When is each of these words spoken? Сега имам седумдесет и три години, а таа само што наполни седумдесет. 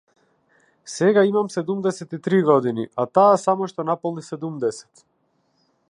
Сега 0.93 1.25
имам 1.25 1.49
седумдесет 1.55 2.13
и 2.19 2.21
три 2.29 2.39
години, 2.47 2.87
а 3.03 3.07
таа 3.19 3.37
само 3.45 3.69
што 3.73 3.87
наполни 3.91 4.25
седумдесет. 4.31 5.07